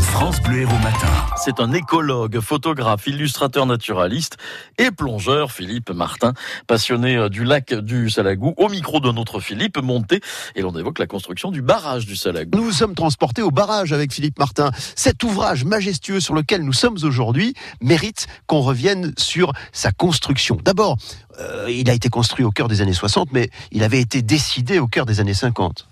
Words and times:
France 0.00 0.40
Bleu 0.40 0.62
Héros 0.62 0.78
Matin. 0.78 1.12
C'est 1.36 1.60
un 1.60 1.70
écologue, 1.72 2.40
photographe, 2.40 3.06
illustrateur 3.06 3.66
naturaliste 3.66 4.38
et 4.78 4.90
plongeur, 4.90 5.52
Philippe 5.52 5.90
Martin, 5.90 6.32
passionné 6.66 7.16
euh, 7.16 7.28
du 7.28 7.44
lac 7.44 7.74
du 7.74 8.08
Salagou, 8.08 8.54
au 8.56 8.70
micro 8.70 9.00
de 9.00 9.12
notre 9.12 9.38
Philippe 9.38 9.76
monté, 9.76 10.22
et 10.54 10.62
l'on 10.62 10.74
évoque 10.78 10.98
la 10.98 11.06
construction 11.06 11.50
du 11.50 11.60
barrage 11.60 12.06
du 12.06 12.16
Salagou. 12.16 12.56
Nous 12.56 12.72
sommes 12.72 12.94
transportés 12.94 13.42
au 13.42 13.50
barrage 13.50 13.92
avec 13.92 14.14
Philippe 14.14 14.38
Martin. 14.38 14.70
Cet 14.94 15.22
ouvrage 15.22 15.66
majestueux 15.66 16.20
sur 16.20 16.32
lequel 16.32 16.62
nous 16.62 16.72
sommes 16.72 16.96
aujourd'hui 17.02 17.52
mérite 17.82 18.28
qu'on 18.46 18.62
revienne 18.62 19.12
sur 19.18 19.52
sa 19.72 19.92
construction. 19.92 20.56
D'abord, 20.64 20.96
euh, 21.38 21.66
il 21.70 21.90
a 21.90 21.92
été 21.92 22.08
construit 22.08 22.46
au 22.46 22.50
cœur 22.50 22.68
des 22.68 22.80
années 22.80 22.94
60, 22.94 23.28
mais 23.32 23.50
il 23.72 23.82
avait 23.82 24.00
été 24.00 24.22
décidé 24.22 24.78
au 24.78 24.86
cœur 24.86 25.04
des 25.04 25.20
années 25.20 25.34
50. 25.34 25.86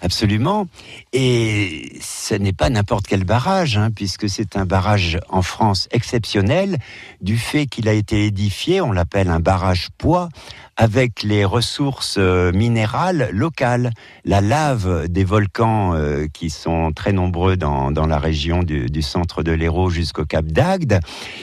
Absolument. 0.00 0.68
Et 1.12 1.98
ce 2.00 2.34
n'est 2.34 2.52
pas 2.52 2.70
n'importe 2.70 3.06
quel 3.08 3.24
barrage, 3.24 3.76
hein, 3.76 3.90
puisque 3.90 4.28
c'est 4.28 4.56
un 4.56 4.64
barrage 4.64 5.18
en 5.28 5.42
France 5.42 5.88
exceptionnel 5.90 6.78
du 7.20 7.36
fait 7.36 7.66
qu'il 7.66 7.88
a 7.88 7.92
été 7.92 8.26
édifié, 8.26 8.80
on 8.80 8.92
l'appelle 8.92 9.28
un 9.28 9.40
barrage 9.40 9.88
poids, 9.98 10.28
avec 10.76 11.24
les 11.24 11.44
ressources 11.44 12.16
euh, 12.18 12.52
minérales 12.52 13.30
locales. 13.32 13.90
La 14.24 14.40
lave 14.40 15.08
des 15.08 15.24
volcans 15.24 15.94
euh, 15.94 16.26
qui 16.32 16.50
sont 16.50 16.92
très 16.92 17.12
nombreux 17.12 17.56
dans, 17.56 17.90
la 17.90 18.18
région 18.18 18.62
du, 18.62 18.86
du 18.86 19.02
centre 19.02 19.42
de 19.42 19.50
l'Hérault 19.50 19.90
jusqu'au 19.90 20.24
Cap 20.24 20.44
d'Agde 20.46 21.00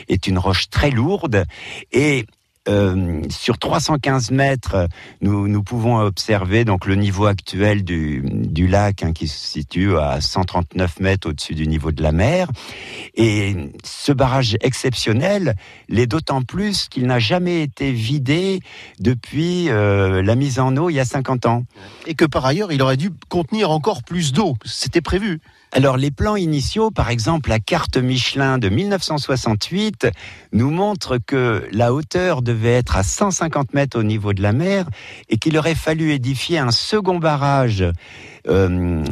est 0.07 0.27
une 0.27 0.39
roche 0.39 0.69
très 0.69 0.89
lourde 0.89 1.43
et 1.91 2.25
euh, 2.67 3.21
sur 3.29 3.57
315 3.57 4.31
mètres, 4.31 4.87
nous, 5.21 5.47
nous 5.47 5.63
pouvons 5.63 5.99
observer 5.99 6.65
donc 6.65 6.85
le 6.85 6.95
niveau 6.95 7.25
actuel 7.25 7.83
du, 7.83 8.23
du 8.25 8.67
lac 8.67 9.03
hein, 9.03 9.13
qui 9.13 9.27
se 9.27 9.37
situe 9.37 9.97
à 9.97 10.19
139 10.21 10.99
mètres 10.99 11.29
au-dessus 11.29 11.53
du 11.53 11.67
niveau 11.67 11.91
de 11.91 12.01
la 12.01 12.11
mer. 12.11 12.47
Et 13.15 13.55
ce 13.83 14.11
barrage 14.11 14.57
exceptionnel 14.61 15.55
l'est 15.89 16.07
d'autant 16.07 16.41
plus 16.41 16.87
qu'il 16.89 17.05
n'a 17.05 17.19
jamais 17.19 17.61
été 17.61 17.91
vidé 17.91 18.59
depuis 18.99 19.69
euh, 19.69 20.21
la 20.21 20.35
mise 20.35 20.59
en 20.59 20.75
eau 20.77 20.89
il 20.89 20.93
y 20.93 20.99
a 20.99 21.05
50 21.05 21.45
ans. 21.45 21.63
Et 22.07 22.15
que 22.15 22.25
par 22.25 22.45
ailleurs, 22.45 22.71
il 22.71 22.81
aurait 22.81 22.97
dû 22.97 23.11
contenir 23.29 23.71
encore 23.71 24.03
plus 24.03 24.33
d'eau. 24.33 24.55
C'était 24.65 25.01
prévu. 25.01 25.39
Alors 25.71 25.97
les 25.97 26.11
plans 26.11 26.37
initiaux, 26.37 26.89
par 26.89 27.09
exemple 27.09 27.49
la 27.49 27.59
carte 27.59 27.97
Michelin 27.97 28.57
de 28.57 28.69
1968, 28.69 30.07
nous 30.53 30.71
montrent 30.71 31.17
que 31.17 31.67
la 31.71 31.93
hauteur 31.93 32.41
devait 32.55 32.73
être 32.73 32.95
à 32.95 33.03
150 33.03 33.73
mètres 33.73 33.99
au 33.99 34.03
niveau 34.03 34.33
de 34.33 34.41
la 34.41 34.53
mer 34.53 34.85
et 35.29 35.37
qu'il 35.37 35.57
aurait 35.57 35.75
fallu 35.75 36.11
édifier 36.11 36.57
un 36.57 36.71
second 36.71 37.19
barrage 37.19 37.83
euh, 38.47 39.03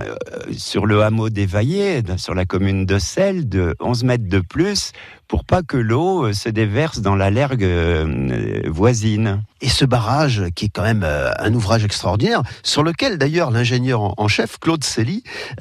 sur 0.56 0.86
le 0.86 1.04
hameau 1.04 1.30
d'Évaillé, 1.30 2.02
sur 2.18 2.34
la 2.34 2.46
commune 2.46 2.86
de 2.86 3.00
Selle, 3.00 3.50
de 3.50 3.76
11 3.80 4.04
mètres 4.04 4.30
de 4.30 4.40
plus, 4.40 4.92
pour 5.28 5.44
pas 5.44 5.64
que 5.64 5.78
l'eau 5.78 6.32
se 6.34 6.50
déverse 6.50 7.02
dans 7.02 7.16
la 7.16 7.32
lergue 7.32 7.64
euh, 7.64 8.62
voisine. 8.68 9.44
Et 9.62 9.70
ce 9.70 9.86
barrage, 9.86 10.44
qui 10.56 10.66
est 10.66 10.70
quand 10.70 10.84
même 10.84 11.04
euh, 11.04 11.32
un 11.40 11.54
ouvrage 11.54 11.84
extraordinaire, 11.84 12.44
sur 12.62 12.84
lequel 12.84 13.18
d'ailleurs 13.18 13.50
l'ingénieur 13.50 14.14
en, 14.20 14.28
chef, 14.28 14.60
Claude 14.60 14.84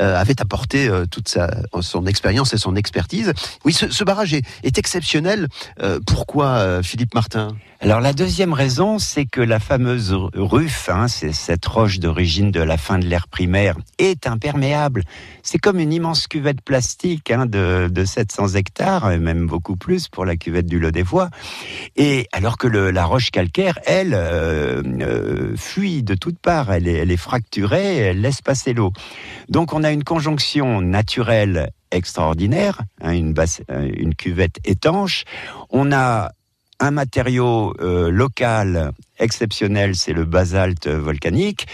euh, 0.00 0.20
avait 0.20 0.40
apporté 0.40 0.88
euh, 0.88 1.06
toute 1.06 1.28
sa, 1.28 1.50
son 1.80 2.06
expérience 2.06 2.52
et 2.52 2.58
son 2.58 2.76
expertise. 2.76 3.32
Oui, 3.64 3.72
ce, 3.72 4.04
barrage 4.04 4.34
est, 4.34 4.78
exceptionnel. 4.78 5.48
Euh, 5.80 6.00
pourquoi, 6.06 6.46
euh, 6.46 6.82
Philippe 6.82 7.14
Martin? 7.14 7.56
Alors 7.84 8.00
la 8.00 8.12
deuxième 8.12 8.52
raison, 8.52 9.00
c'est 9.00 9.26
que 9.26 9.40
la 9.40 9.58
fameuse 9.58 10.16
ruffe, 10.34 10.88
hein, 10.88 11.08
c'est 11.08 11.32
cette 11.32 11.66
roche 11.66 11.98
d'origine 11.98 12.52
de 12.52 12.60
la 12.60 12.76
fin 12.76 12.96
de 12.96 13.06
l'ère 13.06 13.26
primaire, 13.26 13.74
est 13.98 14.28
imperméable. 14.28 15.02
C'est 15.42 15.58
comme 15.58 15.80
une 15.80 15.92
immense 15.92 16.28
cuvette 16.28 16.60
plastique 16.60 17.32
hein, 17.32 17.44
de, 17.44 17.88
de 17.90 18.04
700 18.04 18.54
hectares, 18.54 19.10
et 19.10 19.18
même 19.18 19.48
beaucoup 19.48 19.74
plus 19.74 20.06
pour 20.06 20.24
la 20.24 20.36
cuvette 20.36 20.66
du 20.66 20.78
Lot 20.78 20.92
des 20.92 21.02
Voies. 21.02 21.28
Et 21.96 22.28
alors 22.30 22.56
que 22.56 22.68
le, 22.68 22.92
la 22.92 23.04
roche 23.04 23.32
calcaire, 23.32 23.80
elle, 23.84 24.14
euh, 24.14 24.80
euh, 25.00 25.56
fuit 25.56 26.04
de 26.04 26.14
toutes 26.14 26.38
parts, 26.38 26.72
elle 26.72 26.86
est, 26.86 26.98
elle 26.98 27.10
est 27.10 27.16
fracturée, 27.16 27.96
elle 27.96 28.20
laisse 28.20 28.42
passer 28.42 28.74
l'eau. 28.74 28.92
Donc 29.48 29.72
on 29.72 29.82
a 29.82 29.90
une 29.90 30.04
conjonction 30.04 30.82
naturelle 30.82 31.72
extraordinaire, 31.90 32.82
hein, 33.00 33.10
une, 33.10 33.32
basse, 33.32 33.60
euh, 33.72 33.90
une 33.92 34.14
cuvette 34.14 34.60
étanche. 34.64 35.24
On 35.68 35.90
a 35.90 36.30
un 36.82 36.90
matériau 36.90 37.74
euh, 37.80 38.10
local 38.10 38.92
exceptionnel, 39.20 39.94
c'est 39.94 40.12
le 40.12 40.24
basalte 40.24 40.88
volcanique. 40.88 41.68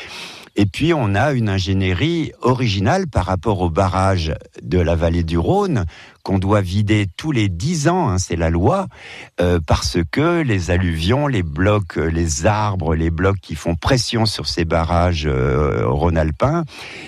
Et 0.55 0.67
puis 0.67 0.93
on 0.93 1.15
a 1.15 1.33
une 1.33 1.49
ingénierie 1.49 2.33
originale 2.43 3.07
par 3.07 3.25
rapport 3.25 3.63
au 3.63 3.71
barrage 3.71 4.35
de 4.61 4.79
la 4.79 4.97
vallée 4.97 5.23
du 5.23 5.39
Rhône 5.39 5.87
qu'on 6.25 6.39
doit 6.39 6.61
vider 6.61 7.07
tous 7.17 7.33
les 7.33 7.49
dix 7.49 7.89
ans, 7.89 8.11
hein, 8.11 8.19
c'est 8.19 8.37
la 8.37 8.51
loi, 8.51 8.89
euh, 9.41 9.61
parce 9.67 9.97
que 10.11 10.43
les 10.43 10.71
alluvions, 10.71 11.27
les 11.27 11.45
blocs, 11.45 11.97
euh, 11.97 12.11
les 12.11 12.45
arbres, 12.45 12.95
les 12.95 13.09
blocs 13.09 13.41
qui 13.41 13.55
font 13.55 13.77
pression 13.77 14.27
sur 14.27 14.47
ces 14.47 14.67
barrages 14.67 15.27
rhône-alpins, 15.27 16.65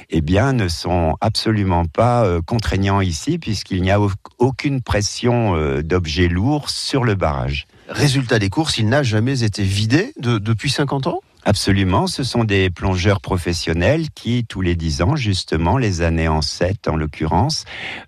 eh 0.09 0.23
bien, 0.23 0.55
ne 0.55 0.69
sont 0.69 1.17
absolument 1.21 1.85
pas 1.85 2.41
contraignants 2.47 3.03
ici, 3.03 3.39
puisqu'il 3.39 3.83
n'y 3.83 3.91
a 3.91 4.01
au 4.01 4.11
aucune 4.39 4.81
pression 4.81 5.81
d'objets 5.83 6.29
lourds 6.29 6.71
sur 6.71 7.05
le 7.05 7.15
barrage. 7.15 7.67
Résultat 7.91 8.39
des 8.39 8.51
courses, 8.51 8.79
il 8.79 8.89
n'a 8.89 9.03
jamais 9.03 9.43
été 9.43 9.65
vidé 9.65 10.13
de- 10.21 10.39
depuis 10.39 10.71
50 10.71 11.09
ans? 11.09 11.21
Absolument, 11.51 12.07
ce 12.07 12.23
sont 12.23 12.45
des 12.45 12.71
plongeurs 12.71 13.21
professionnels 13.21 14.11
qui, 14.15 14.45
tous 14.45 14.61
les 14.61 14.77
dix 14.77 15.03
ans, 15.03 15.17
justement, 15.17 15.79
les 15.79 16.01
années 16.01 16.29
en 16.29 16.43
7 16.43 16.87
en 16.87 16.95
l'occurrence, 16.95 17.65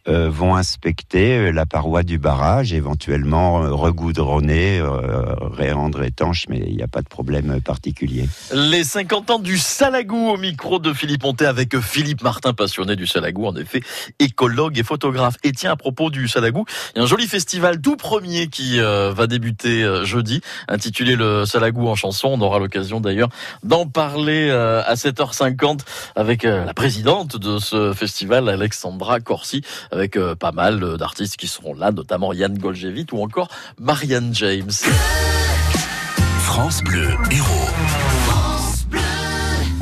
euh, 0.06 0.30
vont 0.30 0.54
inspecter 0.54 1.38
euh, 1.38 1.50
la 1.50 1.66
paroi 1.66 2.04
du 2.04 2.18
barrage, 2.18 2.72
éventuellement 2.72 3.64
euh, 3.64 3.72
regoudronner, 3.72 4.78
euh, 4.78 5.34
rendre 5.74 6.04
étanche, 6.04 6.46
mais 6.48 6.62
il 6.64 6.76
n'y 6.76 6.84
a 6.84 6.86
pas 6.86 7.02
de 7.02 7.08
problème 7.08 7.60
particulier. 7.60 8.28
Les 8.54 8.84
50 8.84 9.30
ans 9.32 9.38
du 9.40 9.58
Salagou 9.58 10.28
au 10.28 10.36
micro 10.36 10.78
de 10.78 10.92
Philippe 10.92 11.24
Monté 11.24 11.44
avec 11.44 11.76
Philippe 11.80 12.22
Martin, 12.22 12.52
passionné 12.52 12.94
du 12.94 13.08
Salagou, 13.08 13.48
en 13.48 13.56
effet, 13.56 13.82
écologue 14.20 14.78
et 14.78 14.84
photographe. 14.84 15.34
Et 15.42 15.50
tiens, 15.50 15.72
à 15.72 15.76
propos 15.76 16.10
du 16.10 16.28
Salagou, 16.28 16.64
il 16.94 16.98
y 16.98 17.00
a 17.00 17.02
un 17.02 17.08
joli 17.08 17.26
festival 17.26 17.80
tout 17.80 17.96
premier 17.96 18.46
qui 18.46 18.78
va 18.78 19.26
débuter 19.26 19.84
jeudi, 20.04 20.42
intitulé 20.68 21.16
le 21.16 21.44
Salagou 21.44 21.88
en 21.88 21.96
chanson. 21.96 22.28
On 22.28 22.40
aura 22.40 22.60
l'occasion 22.60 23.00
d'ailleurs 23.00 23.30
d'en 23.62 23.86
parler 23.86 24.48
euh, 24.50 24.82
à 24.84 24.94
7h50 24.94 25.80
avec 26.16 26.44
euh, 26.44 26.64
la 26.64 26.74
présidente 26.74 27.36
de 27.36 27.58
ce 27.58 27.92
festival, 27.92 28.48
Alexandra 28.48 29.20
Corsi, 29.20 29.62
avec 29.90 30.16
euh, 30.16 30.34
pas 30.34 30.52
mal 30.52 30.96
d'artistes 30.96 31.36
qui 31.36 31.46
seront 31.46 31.74
là, 31.74 31.92
notamment 31.92 32.32
Yann 32.32 32.56
Golgevit 32.56 33.06
ou 33.12 33.22
encore 33.22 33.48
Marianne 33.78 34.34
James. 34.34 34.70
France 36.40 36.82
Bleu 36.82 37.08
Héros. 37.30 38.41